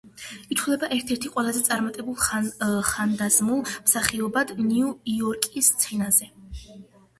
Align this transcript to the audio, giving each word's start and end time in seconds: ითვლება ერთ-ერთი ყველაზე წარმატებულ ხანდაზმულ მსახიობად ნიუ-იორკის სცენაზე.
ითვლება 0.53 0.87
ერთ-ერთი 0.95 1.29
ყველაზე 1.35 1.61
წარმატებულ 1.67 2.17
ხანდაზმულ 2.93 3.63
მსახიობად 3.75 4.57
ნიუ-იორკის 4.65 5.73
სცენაზე. 5.77 6.35